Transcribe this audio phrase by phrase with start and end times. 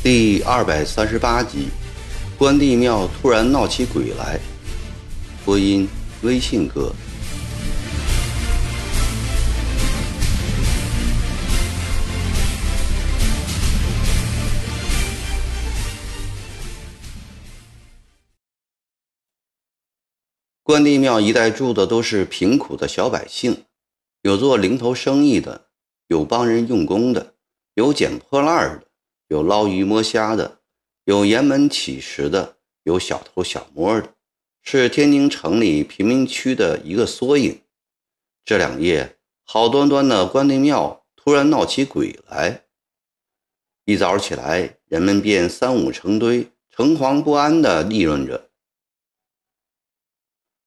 [0.00, 1.68] 第二百三十八集，
[2.38, 4.40] 关帝庙突然闹起鬼来。
[5.44, 5.86] 播音：
[6.22, 6.90] 微信哥。
[20.68, 23.64] 关帝庙一带住的都是贫苦的小百姓，
[24.20, 25.68] 有做零头生意的，
[26.08, 27.32] 有帮人用工的，
[27.72, 28.86] 有捡破烂的。
[29.28, 30.58] 有捞鱼摸虾的，
[31.04, 34.12] 有沿门乞食的，有小偷小摸的，
[34.62, 37.62] 是天津城里贫民区的一个缩影。
[38.44, 42.64] 这两夜，好端端的关帝庙突然闹起鬼来。
[43.86, 48.47] 一早起来，人们便三五成堆、诚惶不安地议论着：“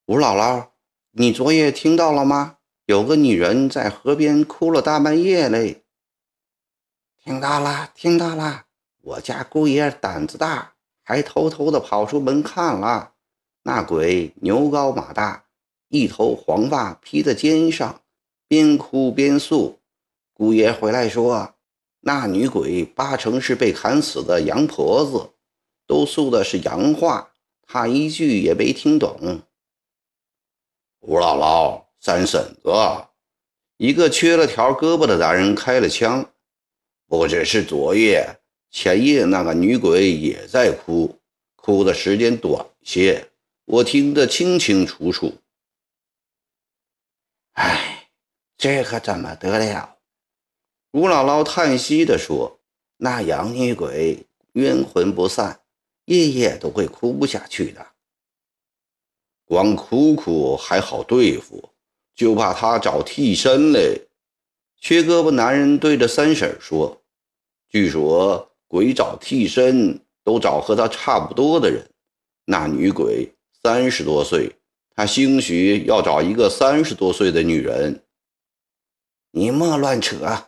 [0.07, 0.69] 吴姥姥，
[1.11, 2.57] 你昨夜听到了吗？
[2.85, 5.83] 有个女人在河边哭了大半夜嘞。”
[7.23, 8.65] 听到了，听到了。
[9.03, 13.13] 我家姑爷胆子大，还偷偷的跑出门看了。
[13.63, 15.45] 那鬼牛高马大，
[15.89, 18.01] 一头黄发披在肩上，
[18.47, 19.79] 边哭边诉。
[20.33, 21.53] 姑爷回来说，
[21.99, 25.29] 那女鬼八成是被砍死的羊婆子，
[25.85, 27.31] 都诉的是洋话，
[27.67, 29.41] 他一句也没听懂。
[31.01, 32.71] 吴姥姥、三婶子，
[33.77, 36.31] 一个缺了条胳膊的男人开了枪。
[37.07, 41.19] 不只是昨夜，前夜那个女鬼也在哭，
[41.55, 43.27] 哭的时间短些，
[43.65, 45.33] 我听得清清楚楚。
[47.53, 48.07] 哎，
[48.55, 49.97] 这可怎么得了？
[50.91, 52.59] 吴姥姥叹息地说
[52.97, 55.61] ：“那洋女鬼冤魂不散，
[56.05, 57.90] 夜夜都会哭不下去的。
[59.51, 61.61] 光哭哭还好对付，
[62.15, 64.07] 就怕他找替身嘞。”
[64.79, 67.01] 缺胳膊男人对着三婶说。
[67.67, 71.85] 据说鬼找替身都找和他差不多的人。
[72.45, 73.29] 那女鬼
[73.61, 74.55] 三十多岁，
[74.95, 78.05] 他兴许要找一个三十多岁的女人。
[79.31, 80.47] 你莫乱扯。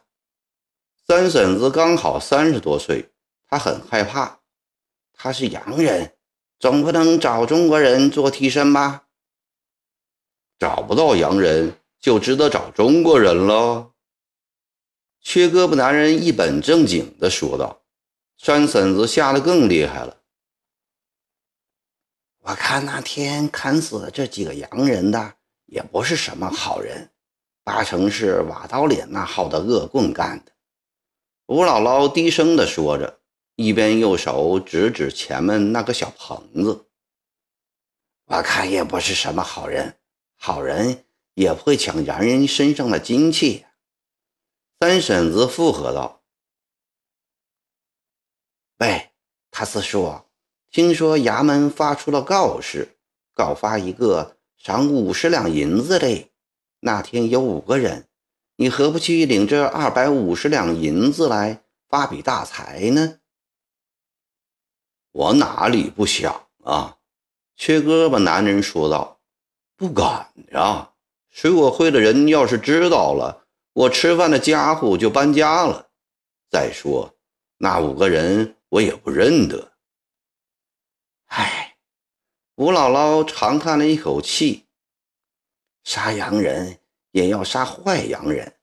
[1.05, 3.09] 三婶子刚好三十多岁，
[3.49, 4.39] 她很害怕。
[5.13, 6.16] 她是洋人，
[6.63, 9.03] 总不能找中国人做替身吧？
[10.57, 13.91] 找不到洋人，就只得找中国人喽。
[15.19, 17.81] 缺胳膊男人一本正经地说道
[18.40, 20.16] ：“三婶子吓得更厉害了。
[22.44, 25.34] 我看那天砍死这几个洋人的
[25.66, 27.09] 也不是什么好人，
[27.66, 30.53] 八成是瓦刀脸那号的恶棍干的。”
[31.47, 33.19] 吴姥姥低声地说着，
[33.56, 36.88] 一边用手指指前面那个小棚子
[38.25, 39.96] ：“我看也不是什么好人，
[40.36, 41.06] 好人
[41.36, 43.66] 也不会抢洋人身上的金器。”
[44.81, 46.24] 三婶子附和道
[48.80, 49.12] ：“喂，
[49.52, 50.28] 他是说，
[50.72, 52.97] 听说衙门发出了告示，
[53.35, 56.30] 告发一个赏五十两银子的。
[56.80, 58.08] 那天有五个人，
[58.56, 63.20] 你何不去领这二百五十两银子来发笔大财呢？”
[65.13, 66.97] 我哪里不想啊？
[67.56, 69.22] 缺胳膊男人说道
[69.78, 70.91] ：“不敢呀，
[71.29, 75.90] 水果会的人要是知道了。”我吃饭的家伙就搬家了。
[76.52, 77.16] 再说，
[77.57, 79.73] 那五个人我也不认得。
[81.25, 81.75] 唉，
[82.56, 84.68] 吴姥姥长叹了一口气。
[85.84, 86.79] 杀洋人
[87.12, 88.56] 也要杀坏洋人，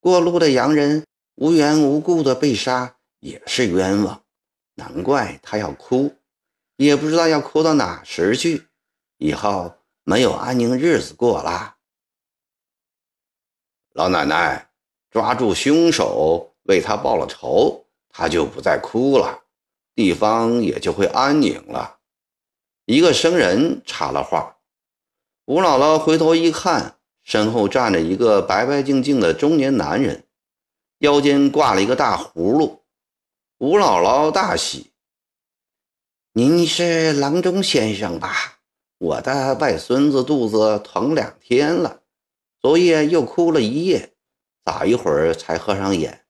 [0.00, 1.04] 过路的洋人
[1.34, 4.23] 无缘无故的被杀也是冤枉。
[4.74, 6.14] 难怪他要哭，
[6.76, 8.68] 也不知道要哭到哪时去。
[9.18, 11.76] 以后没有安宁日子过啦。
[13.92, 14.70] 老奶奶，
[15.10, 19.44] 抓住凶手，为他报了仇，他就不再哭了，
[19.94, 21.98] 地方也就会安宁了。
[22.86, 24.56] 一个生人插了话。
[25.46, 30.26] 吴姥姥回头一看，身后站着一个白白净净的中年男人，
[30.98, 32.83] 腰间挂了一个大葫芦。
[33.58, 34.90] 吴姥姥大喜
[36.34, 38.58] ：“您是郎中先生吧？
[38.98, 42.02] 我的外孙子肚子疼两天了。”
[42.60, 44.14] 昨夜又哭了一夜，
[44.64, 46.24] 咋一会儿才合上眼？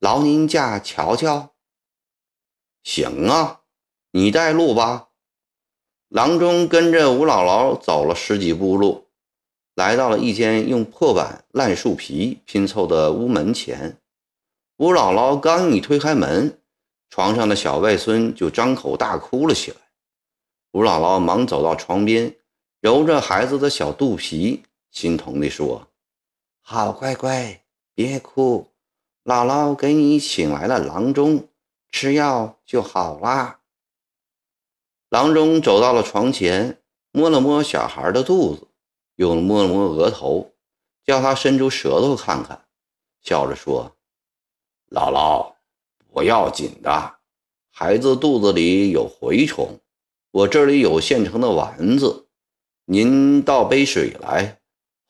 [0.00, 1.54] 劳您驾瞧瞧。
[2.82, 3.60] 行啊，
[4.10, 5.10] 你带路吧。
[6.08, 9.06] 郎中跟着吴姥姥走了十几步路，
[9.76, 14.00] 来到了一间用破板、烂树皮拼凑的屋门前。
[14.78, 16.60] 吴姥姥刚一推开门，
[17.08, 19.78] 床上的小外孙就张口大哭了起来。
[20.72, 22.36] 吴姥姥忙走到床边，
[22.82, 25.88] 揉着孩子的小肚皮，心疼地说
[26.60, 27.62] ：“好乖乖，
[27.94, 28.68] 别哭，
[29.24, 31.48] 姥姥给你请来了郎中，
[31.90, 33.60] 吃药就好啦。”
[35.08, 36.82] 郎中走到了床前，
[37.12, 38.68] 摸了摸小孩的肚子，
[39.14, 40.52] 又摸了摸额头，
[41.02, 42.66] 叫他伸出舌头看看，
[43.22, 43.95] 笑着说
[44.90, 45.52] ：“姥姥，
[46.12, 47.14] 不要紧的，
[47.70, 49.80] 孩子肚子里有蛔虫，
[50.30, 52.26] 我这里有现成的丸子，
[52.84, 54.60] 您倒杯水来，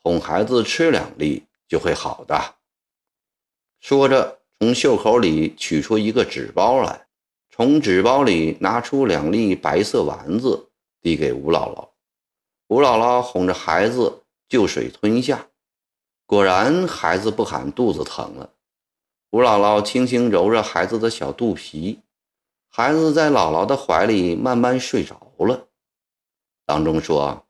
[0.02, 2.54] 哄孩子吃两粒就会好的。”
[3.80, 7.06] 说着，从袖口里取出一个纸包来。
[7.50, 10.68] 从纸包里拿出两粒白色丸子，
[11.00, 11.88] 递给吴姥姥。
[12.68, 15.46] 吴姥姥哄着孩子就水吞下，
[16.26, 18.50] 果然孩子不喊肚子疼了。
[19.36, 22.00] 吴姥姥轻轻揉着孩子的小肚皮，
[22.70, 25.68] 孩子在姥姥的怀里慢慢睡着了。
[26.64, 27.46] 郎中说：“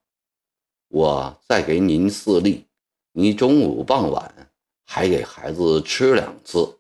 [0.91, 2.67] 我再给您四粒，
[3.13, 4.51] 你中午傍晚
[4.85, 6.77] 还给孩子吃两次，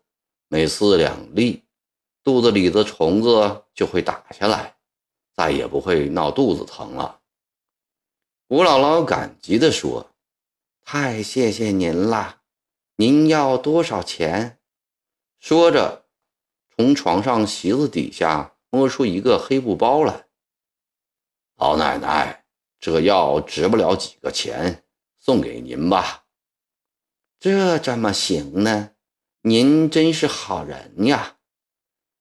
[0.49, 1.63] 每次两粒。”
[2.25, 4.75] 肚子里的虫子就会打下来，
[5.37, 7.21] 再也不会闹肚子疼了。
[8.49, 10.11] 吴姥姥感激地说
[10.85, 12.41] ：“太谢谢您了，
[12.97, 14.59] 您要多少钱？”
[15.49, 16.07] 说着，
[16.75, 20.27] 从床上席子底下摸出一个黑布包来。
[21.55, 22.45] 老奶奶，
[22.81, 24.83] 这药值不了几个钱，
[25.17, 26.25] 送给您吧。
[27.39, 28.91] 这怎么行呢？
[29.43, 31.37] 您真是好人呀！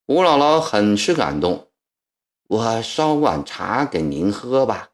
[0.05, 1.71] 吴姥姥很是感动，
[2.43, 4.91] 我烧碗茶给您喝吧。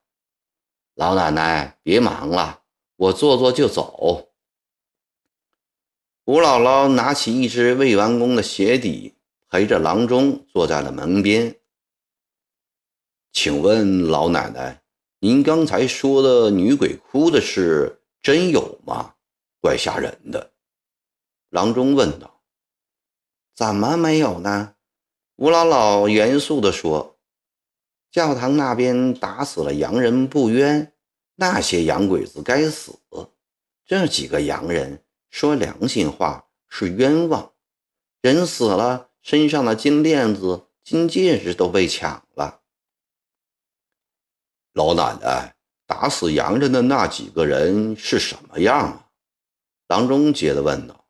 [0.95, 2.61] 老奶奶别忙了，
[2.95, 4.30] 我坐坐就走。
[6.31, 9.15] 吴姥姥拿起一只未完工的鞋底，
[9.49, 11.59] 陪着郎中坐在了门边。
[13.33, 14.81] 请问老奶奶，
[15.19, 19.13] 您刚才说的女鬼哭的事真有吗？
[19.59, 20.53] 怪吓人的。
[21.49, 22.41] 郎中问道
[23.53, 24.75] ：“怎么没有呢？”
[25.35, 27.19] 吴姥姥严肃地说
[28.09, 30.93] ：“教堂那边打死了洋人不冤，
[31.35, 32.97] 那些洋鬼子该死。
[33.85, 37.53] 这几个洋人说良心话是冤枉，
[38.21, 42.61] 人死了，身上的金链子、金戒指都被抢了。”
[44.73, 45.55] 老奶奶，
[45.87, 49.09] 打死洋人的那几个人是什么样啊？
[49.87, 51.07] 郎中接着问道：“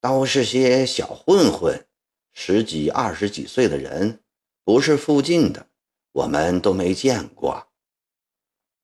[0.00, 1.86] 都是些小混混。”
[2.34, 4.24] 十几、二十几岁的人，
[4.64, 5.68] 不是附近的，
[6.12, 7.68] 我们都没见过。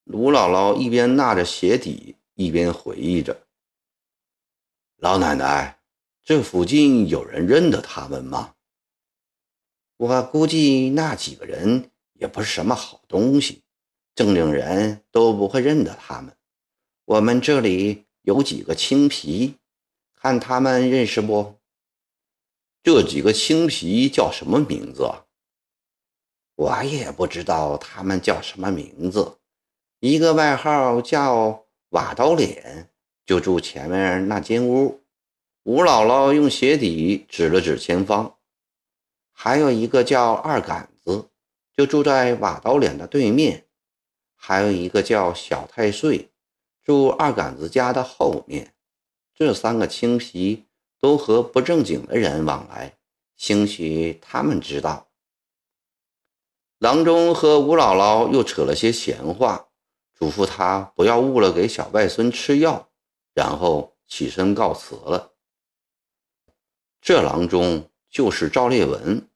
[0.04, 3.46] 卢姥姥一边纳着鞋底，一边回忆着
[5.00, 5.78] ：“老奶奶，
[6.24, 8.54] 这附近有人认得他们吗？”
[9.96, 13.62] 我估计那几个人也不是什么好东西，
[14.16, 16.36] 正经人都不会认得他们。
[17.04, 19.54] 我们这里有几个青皮，
[20.16, 21.54] 看他们认识不？
[22.82, 25.08] 这几个青皮叫什么名字？
[26.56, 29.38] 我也不知道他们叫什么名字。
[30.00, 32.90] 一个外号叫瓦刀脸，
[33.28, 35.04] 就住前面那间屋。
[35.64, 38.38] 吴姥姥用鞋底指了指前方。
[39.30, 41.28] 还有一个叫二杆子，
[41.76, 43.66] 就住在瓦刀脸的对面。
[44.34, 46.30] 还有一个叫小太岁，
[46.82, 48.72] 住二杆子家的后面。
[49.34, 50.64] 这三个青皮。
[51.00, 52.96] 都和不正经的人往来，
[53.36, 55.06] 兴许他们知道。
[56.80, 59.68] 郎中和吴姥姥又扯了些闲话，
[60.12, 62.90] 嘱咐他不要误了给小外孙吃药，
[63.38, 65.30] 然后起身告辞了。
[67.00, 69.28] 这郎中就是赵烈文，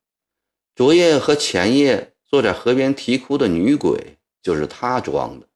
[0.75, 5.47] 昨夜和前夜坐在河边啼哭的女鬼就是他装的。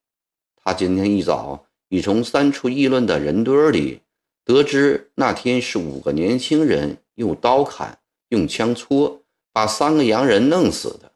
[0.54, 4.02] 他今天一早已从三处议论的人堆里。
[4.44, 7.98] 得知那天是五个年轻人用刀砍、
[8.28, 11.10] 用枪戳，把三个洋人弄死的，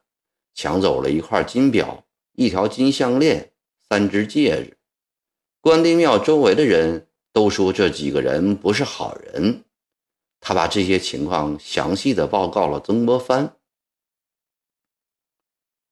[0.53, 3.53] 抢走了一块金表、一条金项链、
[3.89, 4.77] 三只戒指。
[5.61, 7.07] 关帝庙周围的人
[7.41, 9.65] 都说这几个人不是好人。
[10.41, 13.57] 他把这些情况详细的报告了曾国藩。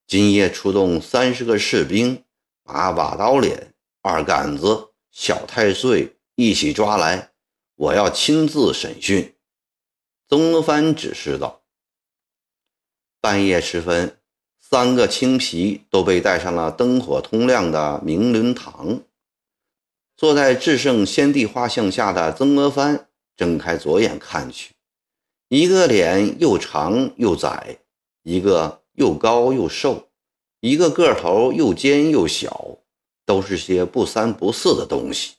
[0.06, 2.22] 今夜出动三十个士兵，
[2.64, 6.18] 把瓦刀脸、二杆子、小太岁。
[6.34, 7.32] 一起抓来，
[7.76, 9.34] 我要亲自审讯。”
[10.28, 11.62] 曾国藩指示道。
[13.22, 14.18] 半夜时分，
[14.58, 19.00] 三个青皮都被带上了灯火通亮的明伦堂。
[20.18, 24.74] 坐在至圣先帝画像下的曾国藩睁开左眼看去，
[25.48, 27.78] 一个脸又长又窄，
[28.24, 30.08] 一个又高又瘦，
[30.58, 32.78] 一个个头又尖又小，
[33.24, 35.36] 都是些不三不四的东西。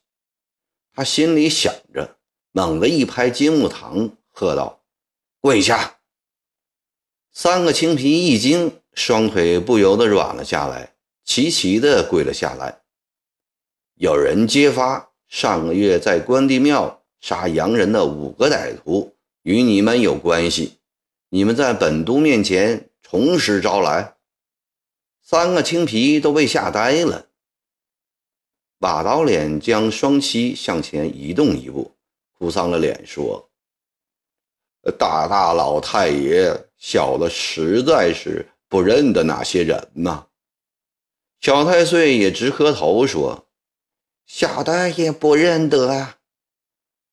[0.93, 2.15] 他心里想着，
[2.53, 4.79] 猛地一拍金木堂，喝道
[5.41, 5.98] ：“跪下！”
[7.36, 10.95] 三个青皮一惊，双腿不由得软了下来，
[11.25, 12.79] 齐齐的跪了下来。
[13.99, 20.77] 有人揭发，上个月在关帝庙杀洋人的五个歹徒与你们有关系，
[21.27, 24.15] 你们在本都面前从实招来。
[25.21, 27.25] 三个青皮都被吓呆了。
[28.77, 31.91] 瓦刀脸将双膝向前移动一步，
[32.37, 33.49] 哭丧了脸说
[34.97, 40.27] ：“大大老太爷。”小的实在是不认得那些人呐。
[41.41, 43.45] 小太岁也直磕头说
[44.29, 46.17] ：“小的也不认得。”啊。”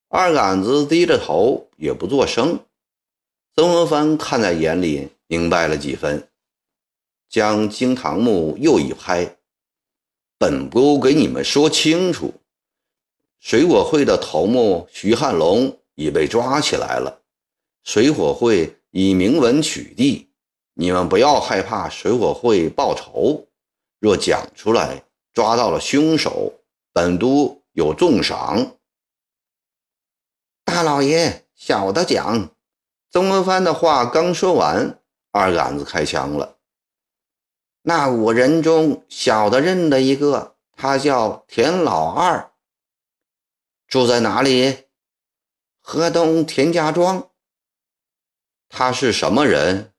[0.09, 2.61] 二杆子低着头也不作声。
[3.55, 6.29] 曾国藩看在眼里，明白了几分，
[7.31, 9.39] 将惊堂木又一拍
[10.37, 12.35] ：“本不给你们说清楚，
[13.41, 17.23] 水火会的头目徐汉龙已被抓起来了，
[17.83, 20.27] 水火会。”以明文取缔，
[20.73, 23.47] 你们不要害怕水火会报仇。
[23.99, 25.05] 若讲出来，
[25.35, 26.51] 抓到了凶手，
[26.97, 28.79] 本都有重赏。
[30.65, 32.49] 大老爷，小的讲。
[33.11, 34.99] 曾国藩的话刚说完，
[35.31, 36.57] 二杆子开枪了。
[37.83, 42.51] 那五人中，小的认得一个，他叫田老二，
[43.87, 44.87] 住在哪里？
[45.83, 47.29] 河东田家庄。
[48.71, 49.93] 他是什么人？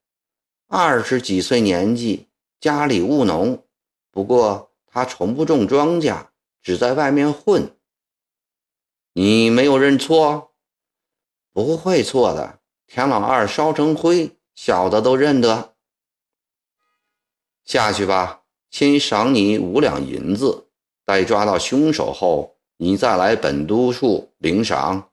[0.66, 2.27] 二十几岁年纪，
[2.60, 3.63] 家里务农，
[4.10, 6.30] 不过他从不种庄稼，
[6.68, 7.74] 只在外面混。
[9.14, 10.52] 你没有认错？
[11.54, 12.60] 不会错的。
[12.88, 15.76] 田老二烧成灰，小的都认得。
[17.64, 20.68] 下去吧，先赏你五两银子，
[21.06, 25.10] 待抓到凶手后，你再来本督处领赏。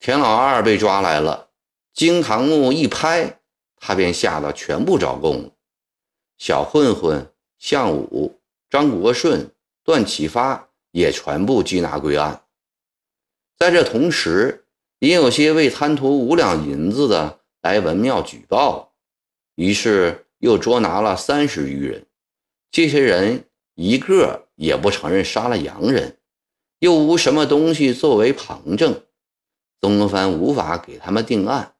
[0.00, 1.50] 田老二被抓来了。
[1.92, 3.38] 惊堂木一拍，
[3.76, 5.52] 他便吓得全部招供。
[6.38, 12.44] 小混混项武、张国顺、段启发也全部缉拿归案。
[13.56, 14.66] 在这同时，
[14.98, 18.94] 也有些为贪图五两银子的来文庙举报，
[19.54, 22.06] 于是又捉拿了三十余人。
[22.70, 23.44] 这些人
[23.74, 26.18] 一个也不承认杀了洋人，
[26.78, 29.02] 又无什么东西作为旁证，
[29.80, 31.74] 曾国藩无法给他们定案。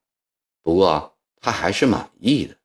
[0.62, 2.56] 不过他还是满意的，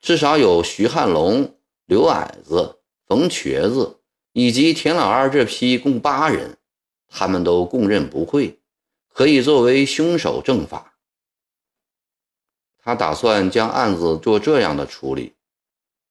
[0.00, 4.00] 至少有徐汉龙、刘矮子、冯瘸子
[4.32, 6.56] 以及田老二这批共八人，
[7.08, 8.58] 他们都供认不讳，
[9.12, 10.94] 可以作为凶手正法。
[12.78, 15.34] 他打算将案子做这样的处理：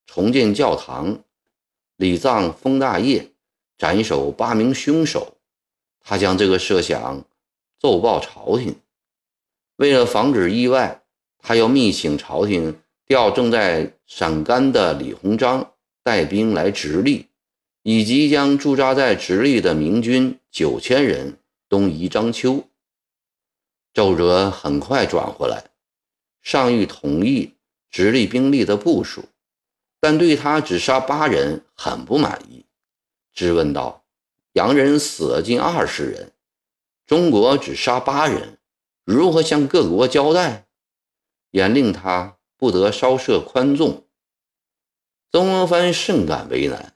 [0.05, 1.23] 重建教堂，
[1.97, 3.31] 礼葬封大业，
[3.77, 5.37] 斩首八名凶手。
[5.99, 7.23] 他将这个设想
[7.79, 8.75] 奏报朝廷，
[9.75, 10.97] 为了防止意外。
[11.43, 15.73] 他又密请朝廷调正在陕甘的李鸿章
[16.03, 17.30] 带兵来直隶，
[17.83, 22.67] 以及将驻扎在直隶的明军九千人东移章丘。
[23.93, 25.71] 奏折很快转回来，
[26.41, 27.55] 上谕同意
[27.89, 29.25] 直隶兵力的部署，
[29.99, 32.65] 但对他只杀八人很不满意，
[33.33, 34.05] 质问道
[34.53, 36.31] ：“洋人死了近二十人，
[37.05, 38.59] 中国只杀八人，
[39.03, 40.67] 如何向各国交代？”
[41.51, 44.07] 严令他不得稍设宽纵。
[45.31, 46.95] 曾国藩甚感为难。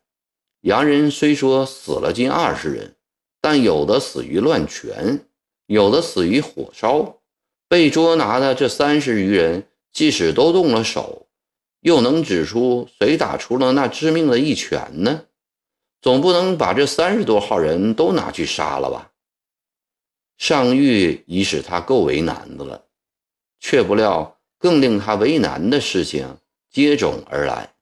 [0.66, 2.96] 洋人虽说死了近二十人，
[3.40, 5.24] 但有的死于乱拳，
[5.68, 7.22] 有的死于火烧。
[7.68, 11.28] 被捉拿的这三十余人，即使都动了手，
[11.82, 15.26] 又能指出谁打出了那致命的一拳呢？
[16.02, 19.12] 总不能把这三十多号人都拿去杀了吧？
[20.40, 22.86] 上谕已使他够为难的了，
[23.60, 24.32] 却不料。
[24.58, 26.38] 更令他为难的事情
[26.72, 27.75] 接踵而来。